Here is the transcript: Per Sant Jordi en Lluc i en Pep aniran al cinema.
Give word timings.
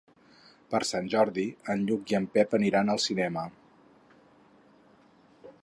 Per 0.69 0.79
Sant 0.91 1.09
Jordi 1.13 1.43
en 1.73 1.83
Lluc 1.91 2.13
i 2.13 2.17
en 2.21 2.25
Pep 2.37 2.57
aniran 2.59 2.89
al 2.95 3.03
cinema. 3.05 3.45